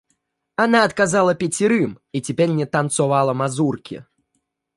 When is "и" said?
2.11-2.21